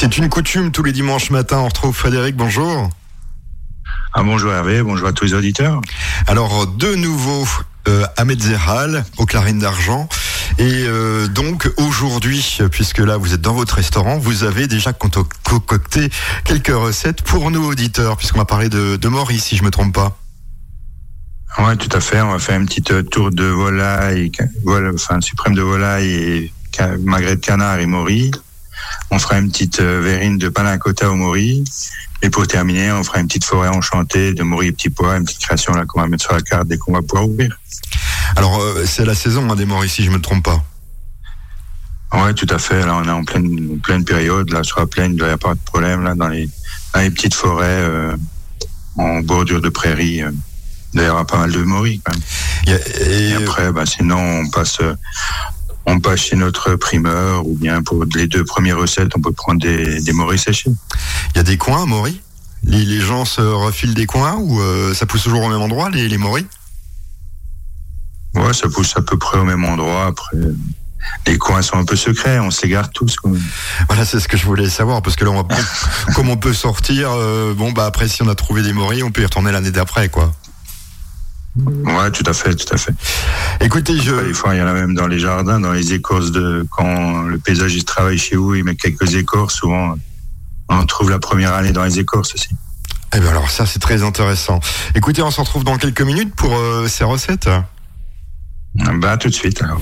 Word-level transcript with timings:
C'est 0.00 0.16
une 0.16 0.28
coutume 0.28 0.70
tous 0.70 0.84
les 0.84 0.92
dimanches 0.92 1.30
matin. 1.30 1.58
On 1.58 1.64
retrouve 1.64 1.92
Frédéric. 1.92 2.36
Bonjour. 2.36 2.88
Ah, 4.14 4.22
bonjour 4.22 4.52
Hervé, 4.52 4.80
bonjour 4.80 5.08
à 5.08 5.12
tous 5.12 5.24
les 5.24 5.34
auditeurs. 5.34 5.80
Alors, 6.28 6.68
de 6.68 6.94
nouveau, 6.94 7.44
euh, 7.88 8.06
Ahmed 8.16 8.40
Zerhal 8.40 9.04
aux 9.16 9.26
clarines 9.26 9.58
d'argent. 9.58 10.08
Et 10.58 10.84
euh, 10.86 11.26
donc 11.26 11.68
aujourd'hui, 11.78 12.60
puisque 12.70 13.00
là 13.00 13.16
vous 13.16 13.34
êtes 13.34 13.40
dans 13.40 13.54
votre 13.54 13.74
restaurant, 13.74 14.18
vous 14.18 14.44
avez 14.44 14.68
déjà 14.68 14.92
concocté 14.92 16.10
quelques 16.44 16.68
recettes 16.68 17.22
pour 17.22 17.50
nous 17.50 17.66
auditeurs, 17.66 18.18
puisqu'on 18.18 18.38
va 18.38 18.44
parler 18.44 18.68
de, 18.68 18.94
de 18.94 19.08
Maurice, 19.08 19.46
si 19.46 19.56
je 19.56 19.64
me 19.64 19.72
trompe 19.72 19.96
pas. 19.96 20.16
Ouais, 21.58 21.74
tout 21.74 21.90
à 21.90 21.98
fait. 21.98 22.20
On 22.20 22.30
va 22.30 22.38
faire 22.38 22.60
une 22.60 22.66
petite 22.66 22.92
euh, 22.92 23.02
tour 23.02 23.32
de 23.32 23.46
volaille, 23.46 24.30
voilà, 24.62 24.92
enfin 24.94 25.20
suprême 25.20 25.56
de 25.56 25.62
volaille 25.62 26.12
et 26.12 26.52
magret 27.00 27.34
de 27.34 27.40
canard 27.40 27.80
et 27.80 27.86
mori. 27.86 28.30
On 29.10 29.18
fera 29.18 29.38
une 29.38 29.50
petite 29.50 29.80
euh, 29.80 30.00
verrine 30.00 30.38
de 30.38 30.48
panna 30.48 30.78
cotta 30.78 31.10
au 31.10 31.14
mori. 31.14 31.64
Et 32.22 32.30
pour 32.30 32.46
terminer, 32.46 32.90
on 32.92 33.04
fera 33.04 33.20
une 33.20 33.28
petite 33.28 33.44
forêt 33.44 33.68
enchantée 33.68 34.34
de 34.34 34.42
mori 34.42 34.68
et 34.68 34.72
petits 34.72 34.90
pois, 34.90 35.16
une 35.16 35.24
petite 35.24 35.40
création 35.40 35.72
là 35.72 35.84
qu'on 35.86 36.00
va 36.00 36.08
mettre 36.08 36.24
sur 36.24 36.34
la 36.34 36.42
carte 36.42 36.66
dès 36.66 36.76
qu'on 36.76 36.92
va 36.92 37.02
pouvoir 37.02 37.28
ouvrir. 37.28 37.56
Alors 38.36 38.60
euh, 38.60 38.84
c'est 38.86 39.04
la 39.04 39.14
saison 39.14 39.48
hein, 39.50 39.56
des 39.56 39.66
moris, 39.66 39.92
si 39.92 40.02
je 40.04 40.10
me 40.10 40.20
trompe 40.20 40.44
pas. 40.44 40.62
Ouais, 42.12 42.32
tout 42.34 42.46
à 42.50 42.58
fait. 42.58 42.84
Là, 42.86 42.96
on 42.96 43.04
est 43.04 43.10
en 43.10 43.24
pleine, 43.24 43.78
pleine 43.80 44.04
période. 44.04 44.50
Là, 44.50 44.64
sur 44.64 44.80
la 44.80 44.86
plaine, 44.86 45.12
il 45.12 45.22
n'y 45.22 45.30
a 45.30 45.36
pas 45.36 45.54
de 45.54 45.60
problème. 45.60 46.02
Là, 46.02 46.14
dans 46.14 46.28
les, 46.28 46.48
dans 46.94 47.00
les 47.00 47.10
petites 47.10 47.34
forêts, 47.34 47.66
euh, 47.66 48.16
en 48.96 49.20
bordure 49.20 49.60
de 49.60 49.68
prairies. 49.68 50.22
Euh, 50.22 50.30
D'ailleurs, 50.94 51.16
il 51.16 51.18
y 51.18 51.20
a 51.20 51.24
pas 51.26 51.38
mal 51.38 51.52
de 51.52 51.62
moris. 51.62 52.00
Quand 52.02 52.12
même. 52.12 52.80
Et, 53.10 53.34
après, 53.34 53.72
bah, 53.72 53.84
sinon, 53.84 54.16
on 54.16 54.48
passe, 54.48 54.78
on 55.90 56.00
passe 56.00 56.20
chez 56.20 56.36
notre 56.36 56.76
primeur 56.76 57.46
ou 57.46 57.54
bien 57.54 57.82
pour 57.82 58.04
les 58.14 58.26
deux 58.26 58.44
premières 58.44 58.78
recettes, 58.78 59.12
on 59.16 59.20
peut 59.20 59.32
prendre 59.32 59.60
des, 59.60 60.00
des 60.00 60.12
moris 60.12 60.42
séchés. 60.42 60.70
Il 61.34 61.36
y 61.36 61.40
a 61.40 61.42
des 61.42 61.56
coins 61.56 61.86
moris 61.86 62.20
les, 62.64 62.84
les, 62.84 63.00
gens 63.00 63.24
se 63.24 63.40
refilent 63.40 63.94
des 63.94 64.06
coins 64.06 64.34
ou 64.34 64.60
ça 64.92 65.06
pousse 65.06 65.22
toujours 65.22 65.44
au 65.44 65.48
même 65.48 65.60
endroit, 65.60 65.90
les, 65.90 66.08
les 66.08 66.18
moris 66.18 66.44
Ouais, 68.34 68.52
ça 68.52 68.68
pousse 68.68 68.96
à 68.96 69.02
peu 69.02 69.16
près 69.16 69.38
au 69.38 69.44
même 69.44 69.64
endroit. 69.64 70.06
Après, 70.06 70.36
les 71.26 71.38
coins 71.38 71.62
sont 71.62 71.76
un 71.76 71.84
peu 71.84 71.96
secrets, 71.96 72.38
on 72.38 72.50
s'égare 72.50 72.90
tous. 72.90 73.16
Voilà, 73.88 74.04
c'est 74.04 74.20
ce 74.20 74.28
que 74.28 74.36
je 74.36 74.44
voulais 74.44 74.68
savoir, 74.68 75.02
parce 75.02 75.16
que 75.16 75.24
là, 75.24 75.30
on 75.30 75.42
va, 75.42 75.56
comme 76.14 76.28
on 76.28 76.36
peut 76.36 76.52
sortir, 76.52 77.10
euh, 77.12 77.54
bon, 77.54 77.72
bah 77.72 77.86
après, 77.86 78.08
si 78.08 78.22
on 78.22 78.28
a 78.28 78.34
trouvé 78.34 78.62
des 78.62 78.72
moris, 78.72 79.02
on 79.02 79.10
peut 79.10 79.22
y 79.22 79.24
retourner 79.24 79.52
l'année 79.52 79.70
d'après, 79.70 80.08
quoi. 80.08 80.32
Ouais, 81.56 82.10
tout 82.12 82.24
à 82.26 82.32
fait, 82.32 82.54
tout 82.54 82.72
à 82.72 82.76
fait. 82.76 82.92
Écoutez, 83.60 83.98
je. 83.98 84.14
Des 84.26 84.34
fois, 84.34 84.54
il 84.54 84.58
y 84.58 84.62
en 84.62 84.66
a 84.66 84.72
même 84.72 84.94
dans 84.94 85.06
les 85.06 85.18
jardins, 85.18 85.58
dans 85.58 85.72
les 85.72 85.92
écorces 85.92 86.30
de. 86.30 86.66
Quand 86.70 87.22
le 87.22 87.38
paysagiste 87.38 87.88
travaille 87.88 88.18
chez 88.18 88.36
vous, 88.36 88.54
il 88.54 88.64
met 88.64 88.76
quelques 88.76 89.14
écorces. 89.14 89.54
Souvent, 89.54 89.96
on 90.68 90.86
trouve 90.86 91.10
la 91.10 91.18
première 91.18 91.54
année 91.54 91.72
dans 91.72 91.84
les 91.84 91.98
écorces 91.98 92.34
aussi. 92.34 92.50
Eh 93.14 93.20
bien, 93.20 93.30
alors, 93.30 93.50
ça, 93.50 93.66
c'est 93.66 93.78
très 93.78 94.02
intéressant. 94.02 94.60
Écoutez, 94.94 95.22
on 95.22 95.30
se 95.30 95.40
retrouve 95.40 95.64
dans 95.64 95.78
quelques 95.78 96.02
minutes 96.02 96.34
pour 96.34 96.54
euh, 96.54 96.86
ces 96.88 97.04
recettes. 97.04 97.48
Bah, 98.74 99.16
tout 99.16 99.28
de 99.28 99.34
suite 99.34 99.62
alors. 99.62 99.80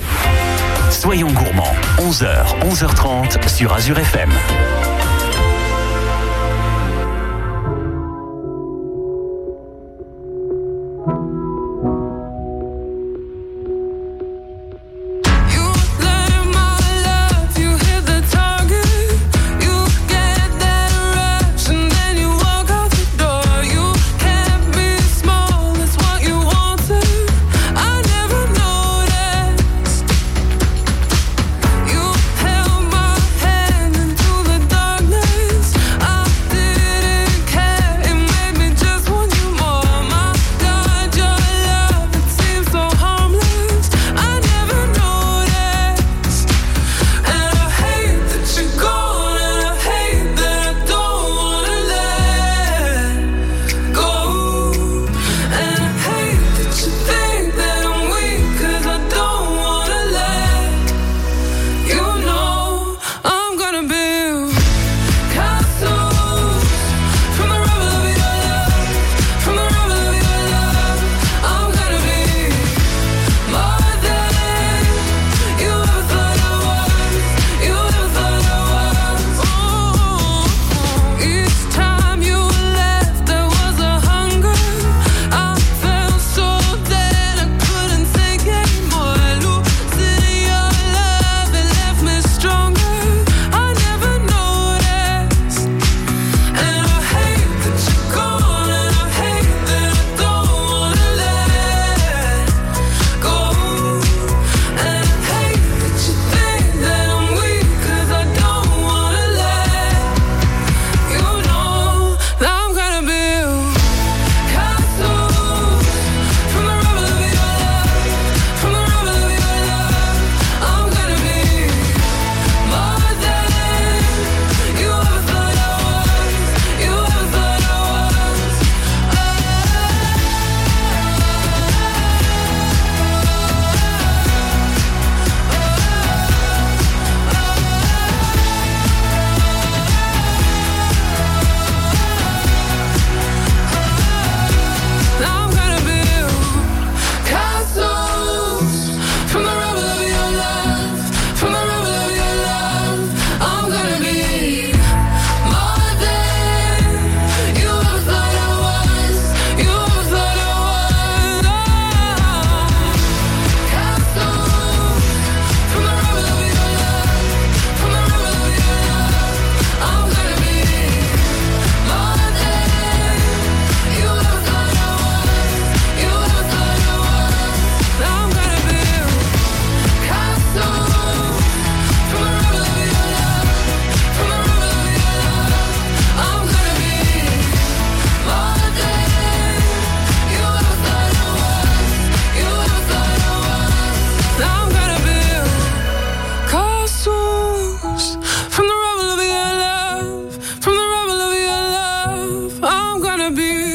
Soyons 0.89 1.31
gourmands, 1.31 1.75
11h, 1.99 2.59
11h30 2.61 3.47
sur 3.49 3.73
Azure 3.73 3.99
FM. 3.99 4.31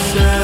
de 0.00 0.39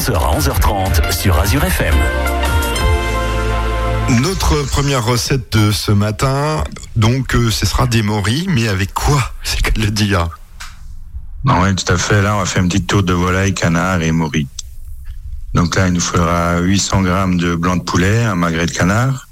11h 0.00 0.14
à 0.14 0.38
11h30 0.38 1.12
sur 1.12 1.38
Azure 1.38 1.62
FM. 1.62 1.94
Notre 4.22 4.62
première 4.62 5.04
recette 5.04 5.58
de 5.58 5.70
ce 5.72 5.92
matin, 5.92 6.64
donc 6.96 7.34
euh, 7.34 7.50
ce 7.50 7.66
sera 7.66 7.86
des 7.86 8.00
moris, 8.00 8.46
mais 8.48 8.68
avec 8.68 8.94
quoi 8.94 9.34
C'est 9.42 9.60
qu'elle 9.60 9.84
le 9.84 9.90
dit. 9.90 10.14
Oui, 11.44 11.74
tout 11.74 11.92
à 11.92 11.98
fait. 11.98 12.22
Là, 12.22 12.34
on 12.34 12.38
va 12.38 12.46
faire 12.46 12.62
une 12.62 12.70
petite 12.70 12.86
tour 12.86 13.02
de 13.02 13.12
volaille, 13.12 13.52
canard 13.52 14.00
et 14.00 14.10
moris. 14.10 14.46
Donc 15.52 15.76
là, 15.76 15.88
il 15.88 15.92
nous 15.92 16.00
faudra 16.00 16.60
800 16.60 17.02
grammes 17.02 17.36
de 17.36 17.54
blanc 17.54 17.76
de 17.76 17.82
poulet, 17.82 18.24
un 18.24 18.36
magret 18.36 18.64
de 18.64 18.72
canard, 18.72 19.28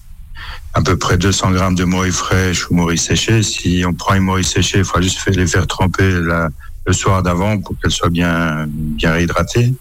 à 0.74 0.82
peu 0.82 0.98
près 0.98 1.16
200 1.16 1.52
grammes 1.52 1.76
de 1.76 1.84
moris 1.84 2.14
fraîches 2.14 2.68
ou 2.68 2.74
moris 2.74 3.00
séchés. 3.00 3.42
Si 3.42 3.84
on 3.86 3.94
prend 3.94 4.16
une 4.16 4.24
moris 4.24 4.46
séchée, 4.46 4.80
il 4.80 4.84
faudra 4.84 5.00
juste 5.00 5.26
les 5.34 5.46
faire 5.46 5.66
tremper 5.66 6.10
le 6.10 6.92
soir 6.92 7.22
d'avant 7.22 7.58
pour 7.58 7.74
qu'elles 7.80 7.90
soient 7.90 8.10
bien, 8.10 8.66
bien 8.68 9.12
réhydratées. 9.12 9.72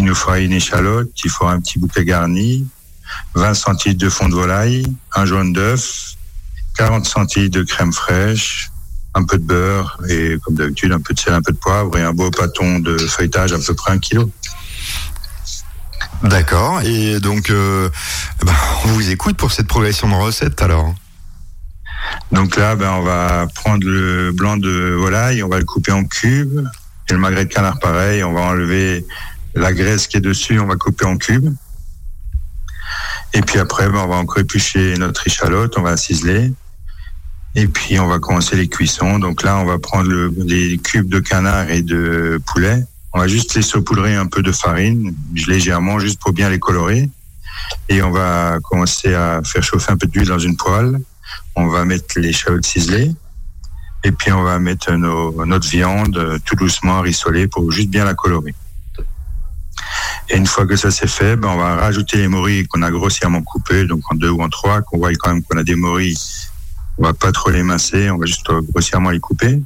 Il 0.00 0.06
nous 0.06 0.14
faudra 0.14 0.38
une 0.38 0.54
échalote, 0.54 1.10
il 1.22 1.30
faudra 1.30 1.52
un 1.52 1.60
petit 1.60 1.78
bouquet 1.78 2.06
garni, 2.06 2.66
20 3.34 3.52
centilitres 3.52 4.02
de 4.02 4.08
fond 4.08 4.30
de 4.30 4.34
volaille, 4.34 4.86
un 5.14 5.26
jaune 5.26 5.52
d'œuf, 5.52 6.14
40 6.78 7.04
centilitres 7.04 7.58
de 7.58 7.62
crème 7.64 7.92
fraîche, 7.92 8.70
un 9.12 9.24
peu 9.24 9.36
de 9.36 9.44
beurre 9.44 9.98
et 10.08 10.38
comme 10.42 10.54
d'habitude 10.54 10.92
un 10.92 11.02
peu 11.02 11.12
de 11.12 11.20
sel, 11.20 11.34
un 11.34 11.42
peu 11.42 11.52
de 11.52 11.58
poivre 11.58 11.98
et 11.98 12.02
un 12.02 12.14
beau 12.14 12.30
pâton 12.30 12.78
de 12.78 12.96
feuilletage 12.96 13.52
à 13.52 13.58
peu 13.58 13.74
près 13.74 13.92
un 13.92 13.98
kilo. 13.98 14.30
D'accord. 16.22 16.80
Et 16.80 17.20
donc, 17.20 17.50
euh, 17.50 17.90
ben, 18.42 18.54
on 18.86 18.88
vous 18.92 19.10
écoute 19.10 19.36
pour 19.36 19.52
cette 19.52 19.66
progression 19.66 20.08
de 20.08 20.14
recette 20.14 20.62
alors. 20.62 20.94
Donc 22.32 22.56
là, 22.56 22.74
ben, 22.74 22.90
on 22.92 23.02
va 23.02 23.48
prendre 23.54 23.86
le 23.86 24.32
blanc 24.32 24.56
de 24.56 24.96
volaille, 24.98 25.42
on 25.42 25.48
va 25.50 25.58
le 25.58 25.66
couper 25.66 25.92
en 25.92 26.04
cubes. 26.04 26.66
Et 27.10 27.12
le 27.12 27.18
magret 27.18 27.44
de 27.44 27.52
canard, 27.52 27.78
pareil, 27.80 28.22
on 28.22 28.32
va 28.32 28.40
enlever 28.40 29.04
la 29.54 29.72
graisse 29.72 30.06
qui 30.06 30.16
est 30.16 30.20
dessus, 30.20 30.58
on 30.60 30.66
va 30.66 30.76
couper 30.76 31.04
en 31.04 31.16
cubes. 31.16 31.54
Et 33.32 33.42
puis 33.42 33.58
après, 33.58 33.88
ben, 33.88 33.98
on 33.98 34.08
va 34.08 34.16
encore 34.16 34.38
éplucher 34.38 34.96
notre 34.98 35.26
échalote, 35.26 35.76
on 35.78 35.82
va 35.82 35.96
ciseler. 35.96 36.52
Et 37.54 37.66
puis 37.66 37.98
on 37.98 38.06
va 38.06 38.18
commencer 38.18 38.56
les 38.56 38.68
cuissons. 38.68 39.18
Donc 39.18 39.42
là, 39.42 39.56
on 39.58 39.64
va 39.64 39.78
prendre 39.78 40.08
le, 40.08 40.32
les 40.38 40.78
cubes 40.78 41.08
de 41.08 41.20
canard 41.20 41.70
et 41.70 41.82
de 41.82 42.40
poulet. 42.46 42.84
On 43.12 43.18
va 43.18 43.26
juste 43.26 43.54
les 43.54 43.62
saupoudrer 43.62 44.14
un 44.14 44.26
peu 44.26 44.42
de 44.42 44.52
farine, 44.52 45.14
légèrement, 45.48 45.98
juste 45.98 46.20
pour 46.20 46.32
bien 46.32 46.48
les 46.48 46.60
colorer. 46.60 47.08
Et 47.88 48.02
on 48.02 48.10
va 48.10 48.58
commencer 48.62 49.14
à 49.14 49.40
faire 49.44 49.62
chauffer 49.62 49.92
un 49.92 49.96
peu 49.96 50.06
d'huile 50.06 50.28
dans 50.28 50.38
une 50.38 50.56
poêle. 50.56 51.00
On 51.56 51.66
va 51.66 51.84
mettre 51.84 52.18
les 52.18 52.32
chalots 52.32 52.62
ciselées. 52.62 53.12
Et 54.02 54.12
puis 54.12 54.32
on 54.32 54.42
va 54.42 54.58
mettre 54.58 54.92
nos, 54.92 55.44
notre 55.44 55.68
viande 55.68 56.40
tout 56.44 56.56
doucement 56.56 57.00
rissolée 57.00 57.48
pour 57.48 57.70
juste 57.70 57.90
bien 57.90 58.04
la 58.04 58.14
colorer. 58.14 58.54
Et 60.30 60.36
une 60.36 60.46
fois 60.46 60.64
que 60.64 60.76
ça 60.76 60.90
c'est 60.90 61.08
fait, 61.08 61.36
ben 61.36 61.48
on 61.48 61.56
va 61.56 61.74
rajouter 61.74 62.16
les 62.18 62.28
morilles 62.28 62.66
qu'on 62.68 62.82
a 62.82 62.90
grossièrement 62.90 63.42
coupées, 63.42 63.84
donc 63.84 64.00
en 64.10 64.14
deux 64.14 64.30
ou 64.30 64.40
en 64.42 64.48
trois, 64.48 64.80
qu'on 64.80 64.98
voit 64.98 65.10
quand 65.14 65.32
même 65.32 65.42
qu'on 65.42 65.58
a 65.58 65.64
des 65.64 65.74
morilles. 65.74 66.16
On 66.98 67.02
va 67.02 67.14
pas 67.14 67.32
trop 67.32 67.50
les 67.50 67.64
masser, 67.64 68.10
on 68.10 68.18
va 68.18 68.26
juste 68.26 68.48
grossièrement 68.72 69.10
les 69.10 69.18
couper. 69.18 69.60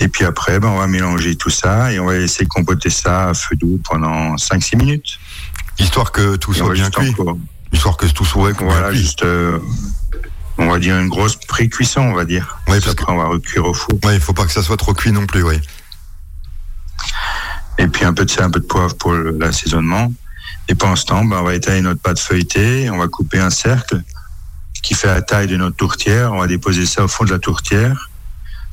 Et 0.00 0.08
puis 0.08 0.24
après, 0.24 0.58
ben, 0.58 0.68
on 0.68 0.78
va 0.78 0.86
mélanger 0.86 1.36
tout 1.36 1.48
ça 1.48 1.92
et 1.92 1.98
on 1.98 2.06
va 2.06 2.18
laisser 2.18 2.44
compoter 2.44 2.90
ça 2.90 3.30
à 3.30 3.34
feu 3.34 3.56
doux 3.56 3.80
pendant 3.88 4.34
5-6 4.36 4.76
minutes. 4.76 5.18
Histoire 5.78 6.12
que 6.12 6.36
tout 6.36 6.52
soit 6.52 6.72
bien 6.72 6.90
cuit. 6.90 7.14
Histoire 7.72 7.96
que 7.96 8.06
tout 8.06 8.24
soit 8.24 8.52
Voilà, 8.52 8.92
juste, 8.92 9.22
euh, 9.22 9.58
on 10.58 10.68
va 10.68 10.78
dire 10.78 10.98
une 10.98 11.08
grosse 11.08 11.36
pré-cuisson, 11.36 12.00
on 12.00 12.14
va 12.14 12.24
dire. 12.24 12.58
Oui, 12.68 12.78
parce 12.82 12.96
qu'on 12.96 13.16
va 13.16 13.26
recuire 13.28 13.64
au 13.64 13.72
four. 13.72 13.98
Oui, 14.04 14.14
il 14.14 14.20
faut 14.20 14.34
pas 14.34 14.44
que 14.44 14.52
ça 14.52 14.62
soit 14.62 14.76
trop 14.76 14.92
cuit 14.92 15.12
non 15.12 15.26
plus, 15.26 15.42
oui. 15.42 15.58
Et 17.78 17.86
puis 17.88 18.04
un 18.04 18.12
peu 18.12 18.24
de 18.24 18.30
sel, 18.30 18.44
un 18.44 18.50
peu 18.50 18.60
de 18.60 18.66
poivre 18.66 18.94
pour 18.96 19.12
l'assaisonnement. 19.12 20.12
Et 20.68 20.74
pendant 20.74 20.96
ce 20.96 21.06
temps, 21.06 21.24
ben, 21.24 21.38
on 21.40 21.44
va 21.44 21.54
étaler 21.54 21.80
notre 21.80 22.00
pâte 22.00 22.18
feuilletée, 22.18 22.90
on 22.90 22.98
va 22.98 23.08
couper 23.08 23.38
un 23.38 23.50
cercle 23.50 24.02
qui 24.82 24.94
fait 24.94 25.08
la 25.08 25.22
taille 25.22 25.46
de 25.46 25.56
notre 25.56 25.76
tourtière, 25.76 26.32
on 26.32 26.40
va 26.40 26.46
déposer 26.46 26.86
ça 26.86 27.04
au 27.04 27.08
fond 27.08 27.24
de 27.24 27.30
la 27.30 27.38
tourtière. 27.38 28.10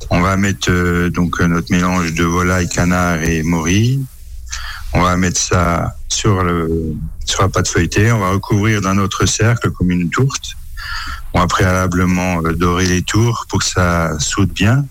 On 0.08 0.20
va 0.20 0.36
mettre 0.36 0.70
euh, 0.70 1.10
donc 1.10 1.40
euh, 1.40 1.46
notre 1.46 1.70
mélange 1.70 2.14
de 2.14 2.24
volaille, 2.24 2.68
canard 2.68 3.22
et 3.22 3.42
morille. 3.42 4.04
On 4.92 5.02
va 5.02 5.16
mettre 5.16 5.38
ça 5.38 5.96
sur 6.08 6.42
le 6.42 6.96
sur 7.26 7.42
la 7.42 7.48
pâte 7.48 7.68
feuilletée. 7.68 8.10
On 8.10 8.18
va 8.18 8.30
recouvrir 8.30 8.80
d'un 8.80 8.98
autre 8.98 9.26
cercle 9.26 9.70
comme 9.70 9.90
une 9.90 10.10
tourte. 10.10 10.56
On 11.34 11.40
va 11.40 11.46
préalablement 11.46 12.40
euh, 12.44 12.54
dorer 12.54 12.86
les 12.86 13.02
tours 13.02 13.46
pour 13.48 13.60
que 13.60 13.66
ça 13.66 14.18
soude 14.18 14.52
bien. 14.52 14.84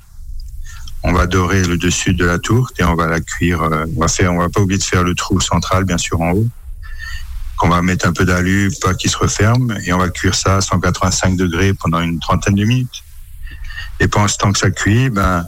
On 1.03 1.13
va 1.13 1.27
dorer 1.27 1.63
le 1.63 1.77
dessus 1.77 2.13
de 2.13 2.25
la 2.25 2.39
tourte 2.39 2.79
et 2.79 2.83
on 2.83 2.95
va 2.95 3.07
la 3.07 3.21
cuire. 3.21 3.61
On 3.95 3.99
va 3.99 4.07
faire, 4.07 4.33
on 4.33 4.39
va 4.39 4.49
pas 4.49 4.61
oublier 4.61 4.77
de 4.77 4.83
faire 4.83 5.03
le 5.03 5.15
trou 5.15 5.39
central 5.39 5.85
bien 5.85 5.97
sûr 5.97 6.19
en 6.21 6.31
haut. 6.31 6.47
Qu'on 7.57 7.69
va 7.69 7.81
mettre 7.81 8.07
un 8.07 8.13
peu 8.13 8.25
d'alu, 8.25 8.71
pas 8.81 8.93
qu'il 8.93 9.09
se 9.09 9.17
referme, 9.17 9.77
et 9.85 9.91
on 9.91 9.97
va 9.97 10.09
cuire 10.09 10.33
ça 10.33 10.57
à 10.57 10.61
185 10.61 11.35
degrés 11.35 11.73
pendant 11.73 11.99
une 11.99 12.19
trentaine 12.19 12.55
de 12.55 12.63
minutes. 12.63 13.03
Et 13.99 14.07
pendant 14.07 14.27
ce 14.29 14.37
temps 14.37 14.51
que 14.51 14.59
ça 14.59 14.71
cuit, 14.71 15.09
ben, 15.09 15.45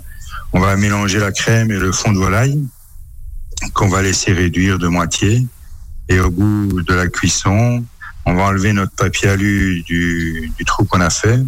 on 0.54 0.60
va 0.60 0.76
mélanger 0.76 1.20
la 1.20 1.32
crème 1.32 1.72
et 1.72 1.78
le 1.78 1.92
fond 1.92 2.12
de 2.12 2.18
volaille 2.18 2.62
qu'on 3.74 3.88
va 3.88 4.02
laisser 4.02 4.34
réduire 4.34 4.80
de 4.80 4.88
moitié. 4.88 5.48
Et 6.10 6.20
au 6.20 6.30
bout 6.30 6.82
de 6.82 6.94
la 6.94 7.08
cuisson, 7.08 7.86
on 8.26 8.34
va 8.34 8.44
enlever 8.44 8.74
notre 8.74 8.94
papier 8.94 9.30
alu 9.30 9.84
du, 9.84 10.52
du 10.58 10.66
trou 10.66 10.86
qu'on 10.86 11.02
a 11.02 11.10
fait. 11.10 11.40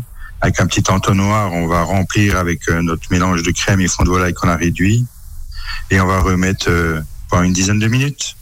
Avec 0.44 0.60
un 0.60 0.68
petit 0.68 0.84
entonnoir, 0.92 1.54
on 1.54 1.68
va 1.68 1.84
remplir 1.84 2.36
avec 2.38 2.68
euh, 2.68 2.82
notre 2.82 3.10
mélange 3.10 3.44
de 3.44 3.52
crème 3.52 3.80
et 3.80 3.88
fond 3.88 4.04
de 4.04 4.10
volaille 4.10 4.34
qu'on 4.34 4.50
a 4.50 4.58
réduit. 4.58 5.06
Et 5.90 6.02
on 6.02 6.06
va 6.06 6.20
remettre 6.20 6.66
euh, 6.70 7.00
pendant 7.30 7.44
une 7.44 7.54
dizaine 7.54 7.80
de 7.80 7.88
minutes. 7.88 8.36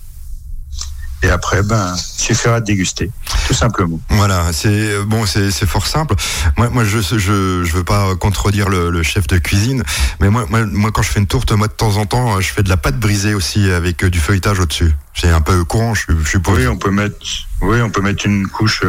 Et 1.22 1.30
après, 1.30 1.62
ben, 1.62 1.96
suffira 1.96 2.60
de 2.60 2.66
déguster, 2.66 3.12
tout 3.46 3.54
simplement. 3.54 4.00
Voilà, 4.10 4.52
c'est 4.52 5.04
bon, 5.06 5.28
c'est 5.28 5.52
fort 5.68 5.86
simple. 5.86 6.16
Moi, 6.58 6.70
moi, 6.72 6.84
je 6.84 6.98
je 6.98 7.64
je 7.64 7.72
veux 7.72 7.84
pas 7.84 8.16
contredire 8.16 8.68
le, 8.68 8.90
le 8.90 9.04
chef 9.04 9.28
de 9.28 9.38
cuisine, 9.38 9.84
mais 10.20 10.32
moi, 10.32 10.48
moi, 10.50 10.66
moi, 10.66 10.92
quand 10.92 11.04
je 11.04 11.12
fais 11.12 11.20
une 11.20 11.28
tourte, 11.28 11.52
moi 11.52 11.68
de 11.68 11.74
temps 11.74 11.98
en 11.98 12.08
temps, 12.08 12.42
je 12.42 12.52
fais 12.52 12.64
de 12.64 12.70
la 12.70 12.78
pâte 12.78 13.00
brisée 13.00 13.36
aussi 13.36 13.70
avec 13.70 14.04
euh, 14.04 14.10
du 14.10 14.20
feuilletage 14.20 14.60
au-dessus. 14.60 14.96
C'est 15.14 15.30
un 15.30 15.42
peu 15.42 15.64
courant, 15.64 15.94
je, 15.94 16.06
je 16.24 16.28
suppose. 16.28 16.58
Oui, 16.58 16.66
on 16.66 16.78
peut 16.78 16.90
mettre, 16.90 17.18
oui, 17.62 17.80
on 17.84 17.92
peut 17.92 18.02
mettre 18.02 18.26
une 18.26 18.48
couche. 18.48 18.82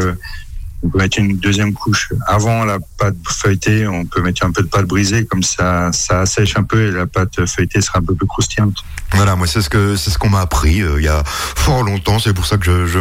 On 0.84 0.88
peut 0.88 0.98
mettre 0.98 1.18
une 1.18 1.36
deuxième 1.36 1.72
couche 1.72 2.12
avant 2.26 2.64
la 2.64 2.78
pâte 2.98 3.14
feuilletée. 3.28 3.86
On 3.86 4.04
peut 4.04 4.20
mettre 4.20 4.44
un 4.44 4.50
peu 4.50 4.62
de 4.62 4.68
pâte 4.68 4.86
brisée, 4.86 5.24
comme 5.24 5.42
ça, 5.42 5.92
ça 5.92 6.20
assèche 6.20 6.56
un 6.56 6.64
peu 6.64 6.88
et 6.88 6.90
la 6.90 7.06
pâte 7.06 7.46
feuilletée 7.46 7.80
sera 7.80 8.00
un 8.00 8.02
peu 8.02 8.14
plus 8.14 8.26
croustillante. 8.26 8.76
Voilà, 9.12 9.36
moi 9.36 9.46
c'est 9.46 9.60
ce 9.60 9.68
que 9.68 9.94
c'est 9.96 10.10
ce 10.10 10.18
qu'on 10.18 10.30
m'a 10.30 10.40
appris 10.40 10.82
euh, 10.82 10.98
il 10.98 11.04
y 11.04 11.08
a 11.08 11.22
fort 11.24 11.82
longtemps. 11.82 12.18
C'est 12.18 12.32
pour 12.32 12.46
ça 12.46 12.56
que 12.56 12.64
je, 12.64 12.86
je, 12.86 12.98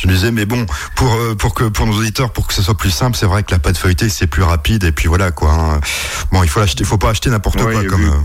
je 0.00 0.08
disais, 0.08 0.32
mais 0.32 0.46
bon, 0.46 0.66
pour 0.96 1.12
euh, 1.14 1.34
pour 1.34 1.54
que 1.54 1.64
pour 1.64 1.86
nos 1.86 1.94
auditeurs, 1.94 2.32
pour 2.32 2.46
que 2.46 2.54
ce 2.54 2.62
soit 2.62 2.76
plus 2.76 2.90
simple, 2.90 3.16
c'est 3.16 3.26
vrai 3.26 3.42
que 3.42 3.52
la 3.52 3.58
pâte 3.58 3.76
feuilletée 3.76 4.08
c'est 4.08 4.26
plus 4.26 4.42
rapide 4.42 4.82
et 4.84 4.92
puis 4.92 5.08
voilà 5.08 5.30
quoi. 5.30 5.52
Hein. 5.52 5.80
Bon, 6.32 6.42
il 6.42 6.48
faut 6.48 6.60
l'acheter, 6.60 6.84
faut 6.84 6.98
pas 6.98 7.10
acheter 7.10 7.30
n'importe 7.30 7.60
Ouais, 7.60 7.72
quoi 7.72 7.84
comme 7.84 8.04
euh, 8.04 8.18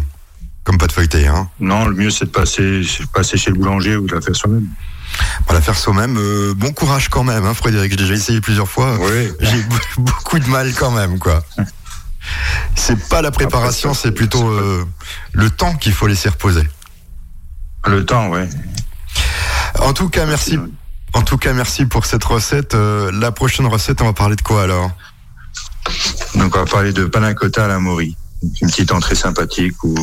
comme 0.63 0.77
pâte 0.77 0.92
feuilletée. 0.92 1.27
Hein. 1.27 1.50
Non, 1.60 1.86
le 1.88 1.96
mieux 1.96 2.10
c'est 2.10 2.25
de 2.25 2.32
passer, 2.32 2.82
passer 3.13 3.38
chez 3.38 3.51
le 3.51 3.58
boulanger 3.58 3.96
ou 3.98 4.08
de 4.08 4.16
la 4.16 4.22
faire 4.22 4.36
soi-même. 4.36 4.68
La 5.52 5.62
faire 5.62 5.76
soi-même. 5.78 6.18
Euh, 6.18 6.54
bon 6.56 6.72
courage 6.72 7.10
quand 7.10 7.24
même, 7.24 7.46
hein, 7.46 7.54
Frédéric. 7.54 7.92
J'ai 7.92 7.98
déjà 7.98 8.14
essayé 8.14 8.42
plusieurs 8.42 8.70
fois. 8.70 8.98
Oui. 9.00 9.32
J'ai 9.40 9.58
be- 9.64 9.80
beaucoup 9.98 10.38
de 10.40 10.48
mal 10.48 10.72
quand 10.74 10.92
même, 10.92 11.18
quoi. 11.18 11.44
C'est 12.76 13.08
pas 13.10 13.22
la 13.22 13.32
préparation, 13.32 13.94
c'est 13.94 14.12
plutôt 14.12 14.48
euh, 14.50 14.86
le 15.34 15.50
temps 15.50 15.74
qu'il 15.76 15.94
faut 15.94 16.06
laisser 16.08 16.30
reposer. 16.30 16.68
Le 17.88 18.06
temps, 18.06 18.28
ouais. 18.30 18.48
En 19.80 19.94
tout 19.94 20.10
cas, 20.10 20.26
merci. 20.26 20.60
En 21.14 21.22
tout 21.24 21.38
cas, 21.38 21.54
merci 21.54 21.86
pour 21.86 22.06
cette 22.06 22.24
recette. 22.26 22.76
Euh, 22.76 23.12
la 23.14 23.32
prochaine 23.32 23.66
recette, 23.66 24.02
on 24.02 24.06
va 24.06 24.14
parler 24.14 24.36
de 24.36 24.42
quoi 24.42 24.64
alors? 24.64 24.92
Donc 26.36 26.56
on 26.56 26.60
va 26.60 26.66
parler 26.66 26.92
de 26.92 27.06
panna 27.06 27.34
cotta 27.34 27.66
à 27.66 27.68
la 27.68 27.80
mori. 27.80 28.18
Une 28.62 28.70
petite 28.70 28.92
entrée 28.92 29.16
sympathique 29.16 29.82
ou 29.84 29.96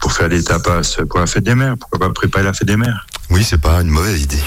pour 0.00 0.12
faire 0.12 0.28
des 0.30 0.42
tapas 0.42 0.80
pour 1.08 1.20
la 1.20 1.26
fête 1.26 1.44
des 1.44 1.54
mères. 1.54 1.76
Pourquoi 1.78 1.98
pas 1.98 2.10
préparer 2.12 2.44
la 2.44 2.52
fête 2.54 2.66
des 2.66 2.76
mères? 2.78 3.06
Oui, 3.30 3.44
c'est 3.44 3.60
pas 3.60 3.80
une 3.80 3.88
mauvaise 3.88 4.22
idée. 4.22 4.42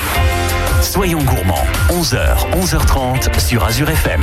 Soyons 0.82 1.22
gourmands, 1.24 1.66
11h, 1.90 2.50
11h30 2.60 3.40
sur 3.40 3.64
Azure 3.64 3.90
FM. 3.90 4.22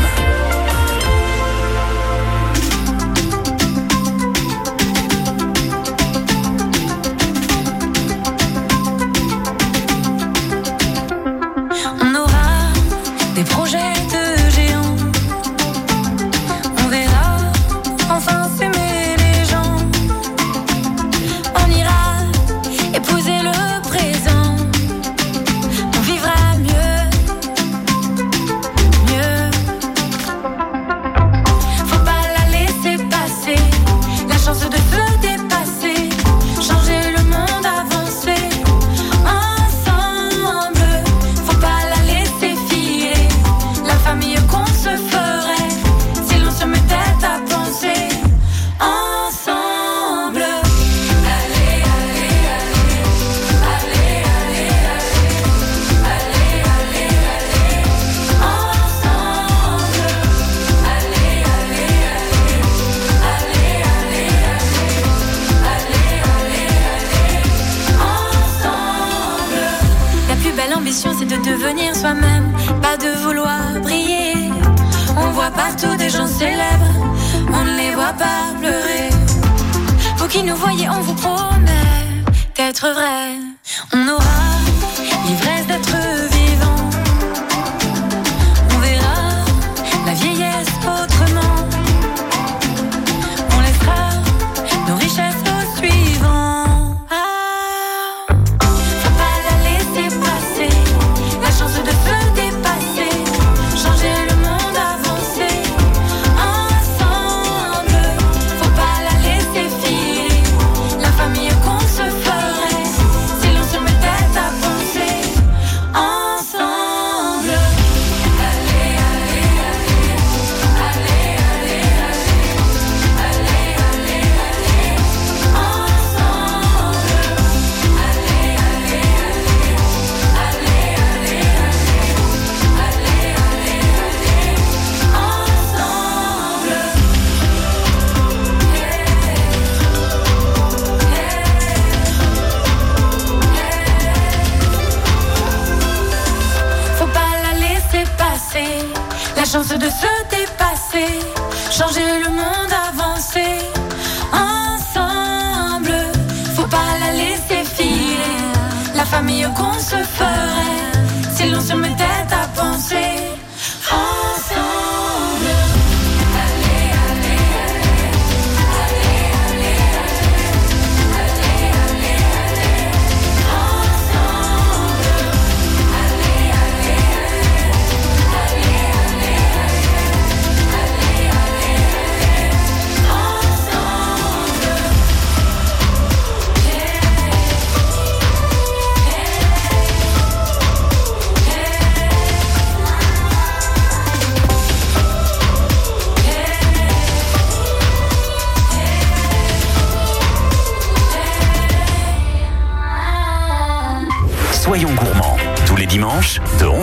Qui 80.39 80.45
nous 80.45 80.57
voyez, 80.57 80.89
on 80.89 81.01
vous 81.01 81.15
promet 81.15 82.23
d'être 82.55 82.89
vrai. 82.91 83.35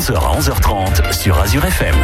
11h 0.05 0.17
à 0.17 0.39
11h30 0.39 1.13
sur 1.13 1.39
Azure 1.39 1.65
FM. 1.65 1.95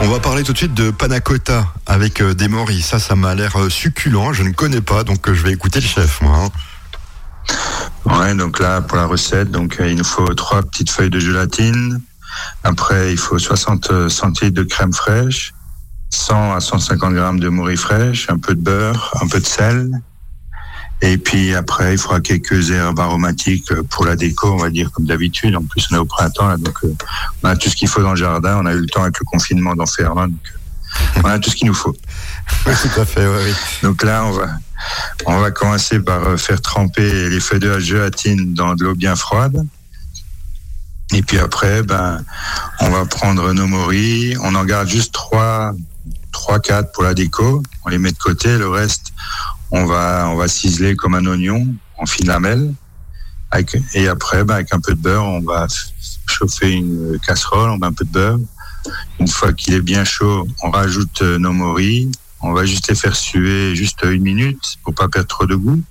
On 0.00 0.08
va 0.08 0.20
parler 0.20 0.44
tout 0.44 0.52
de 0.52 0.58
suite 0.58 0.74
de 0.74 0.92
panna 0.92 1.18
cotta 1.18 1.66
avec 1.86 2.22
euh, 2.22 2.34
des 2.34 2.46
moris. 2.46 2.86
Ça, 2.86 3.00
ça 3.00 3.16
m'a 3.16 3.34
l'air 3.34 3.56
euh, 3.56 3.68
succulent. 3.68 4.32
Je 4.32 4.44
ne 4.44 4.52
connais 4.52 4.80
pas, 4.80 5.02
donc 5.02 5.28
euh, 5.28 5.34
je 5.34 5.42
vais 5.42 5.50
écouter 5.50 5.80
le 5.80 5.86
chef, 5.86 6.20
moi. 6.20 6.38
hein. 6.44 6.50
Ouais, 8.04 8.32
donc 8.36 8.60
là, 8.60 8.80
pour 8.80 8.96
la 8.96 9.06
recette, 9.06 9.50
donc 9.50 9.78
il 9.80 9.96
nous 9.96 10.04
faut 10.04 10.32
trois 10.34 10.62
petites 10.62 10.90
feuilles 10.90 11.10
de 11.10 11.18
gélatine. 11.18 12.00
Après, 12.62 13.10
il 13.10 13.18
faut 13.18 13.40
60 13.40 14.08
centilitres 14.08 14.56
de 14.56 14.62
crème 14.62 14.92
fraîche, 14.92 15.52
100 16.10 16.54
à 16.54 16.60
150 16.60 17.12
grammes 17.12 17.40
de 17.40 17.48
morue 17.48 17.76
fraîche, 17.76 18.30
un 18.30 18.38
peu 18.38 18.54
de 18.54 18.60
beurre, 18.60 19.18
un 19.20 19.26
peu 19.26 19.40
de 19.40 19.46
sel. 19.46 19.90
Et 21.00 21.16
puis 21.16 21.54
après, 21.54 21.94
il 21.94 21.98
faudra 21.98 22.20
quelques 22.20 22.70
herbes 22.70 22.98
aromatiques 22.98 23.72
pour 23.90 24.04
la 24.04 24.16
déco, 24.16 24.52
on 24.52 24.56
va 24.56 24.70
dire 24.70 24.90
comme 24.90 25.06
d'habitude. 25.06 25.54
En 25.54 25.62
plus, 25.62 25.86
on 25.90 25.96
est 25.96 25.98
au 25.98 26.04
printemps, 26.04 26.48
là, 26.48 26.56
donc 26.56 26.76
euh, 26.84 26.94
on 27.42 27.48
a 27.48 27.56
tout 27.56 27.68
ce 27.68 27.76
qu'il 27.76 27.88
faut 27.88 28.02
dans 28.02 28.10
le 28.10 28.16
jardin. 28.16 28.58
On 28.60 28.66
a 28.66 28.72
eu 28.72 28.80
le 28.80 28.86
temps 28.86 29.02
avec 29.02 29.18
le 29.20 29.24
confinement 29.24 29.76
d'en 29.76 29.86
faire 29.86 30.18
un, 30.18 30.28
donc 30.28 30.40
euh, 30.46 31.20
on 31.22 31.28
a 31.28 31.38
tout 31.38 31.50
ce 31.50 31.56
qu'il 31.56 31.68
nous 31.68 31.74
faut. 31.74 31.96
Oui, 32.66 32.72
tout 32.82 33.00
à 33.00 33.04
fait, 33.04 33.26
oui. 33.26 33.54
Donc 33.82 34.02
là, 34.02 34.24
on 34.24 34.32
va, 34.32 34.48
on 35.26 35.38
va 35.38 35.50
commencer 35.50 36.00
par 36.00 36.26
euh, 36.26 36.36
faire 36.36 36.60
tremper 36.60 37.28
les 37.28 37.40
feuilles 37.40 37.60
de 37.60 37.68
la 37.68 37.78
gélatine 37.78 38.54
dans 38.54 38.74
de 38.74 38.84
l'eau 38.84 38.94
bien 38.94 39.14
froide. 39.14 39.64
Et 41.14 41.22
puis 41.22 41.38
après, 41.38 41.82
ben, 41.82 42.22
on 42.80 42.90
va 42.90 43.04
prendre 43.04 43.52
nos 43.52 43.66
morilles. 43.66 44.36
On 44.42 44.54
en 44.54 44.64
garde 44.64 44.88
juste 44.88 45.12
trois, 45.12 45.72
trois, 46.32 46.58
quatre 46.60 46.92
pour 46.92 47.02
la 47.02 47.14
déco. 47.14 47.62
On 47.84 47.88
les 47.88 47.98
met 47.98 48.12
de 48.12 48.18
côté. 48.18 48.58
Le 48.58 48.68
reste, 48.68 49.12
on 49.70 49.84
va, 49.84 50.28
on 50.30 50.36
va 50.36 50.48
ciseler 50.48 50.96
comme 50.96 51.14
un 51.14 51.26
oignon 51.26 51.66
en 51.98 52.06
fines 52.06 52.28
lamelles. 52.28 52.72
Avec- 53.50 53.76
et 53.94 54.08
après, 54.08 54.44
ben, 54.44 54.54
avec 54.54 54.72
un 54.74 54.80
peu 54.80 54.94
de 54.94 55.00
beurre, 55.00 55.24
on 55.24 55.40
va 55.40 55.66
chauffer 56.26 56.72
une 56.72 57.18
casserole. 57.26 57.70
On 57.70 57.78
met 57.78 57.86
un 57.86 57.92
peu 57.92 58.04
de 58.04 58.10
beurre. 58.10 58.38
Une 59.18 59.28
fois 59.28 59.52
qu'il 59.52 59.74
est 59.74 59.80
bien 59.80 60.04
chaud, 60.04 60.46
on 60.62 60.70
rajoute 60.70 61.22
euh, 61.22 61.38
nos 61.38 61.52
morilles. 61.52 62.10
On 62.40 62.52
va 62.52 62.64
juste 62.64 62.88
les 62.88 62.94
faire 62.94 63.16
suer 63.16 63.74
juste 63.74 64.00
une 64.04 64.22
minute 64.22 64.76
pour 64.84 64.94
pas 64.94 65.08
perdre 65.08 65.28
trop 65.28 65.46
de 65.46 65.56
goût. 65.56 65.82